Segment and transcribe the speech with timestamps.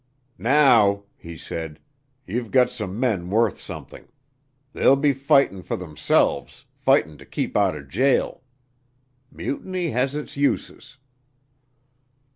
[0.39, 1.79] "Now," he said,
[2.25, 4.07] "ye've gut some men worth something.
[4.73, 8.41] They'll be fightin' fer themselves fightin' to keep outern jail.
[9.31, 10.97] Mutiny has its uses."